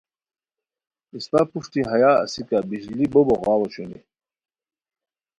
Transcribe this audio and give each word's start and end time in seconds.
اسپہ 1.15 1.41
پروشٹی 1.49 1.81
ہیا 1.89 2.11
اسیکہ 2.25 2.57
بشلی 2.69 3.05
بو 3.11 3.21
بوغاؤ 3.27 3.59
اوشونی 3.61 3.99